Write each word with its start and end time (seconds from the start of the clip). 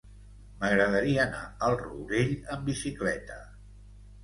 M'agradaria 0.61 1.19
anar 1.25 1.43
al 1.67 1.77
Rourell 1.83 2.33
amb 2.57 2.67
bicicleta. 2.73 3.41